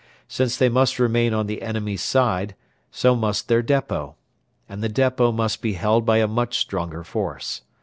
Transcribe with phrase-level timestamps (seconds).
[0.27, 2.55] Since they must remain on the enemy's side,
[2.89, 4.15] so must their depot;
[4.67, 7.61] and the depot must be held by a much stronger force.